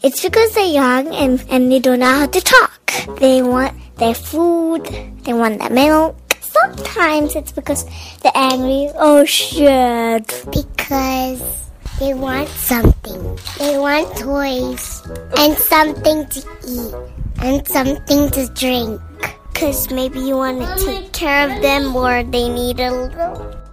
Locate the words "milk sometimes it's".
5.70-7.50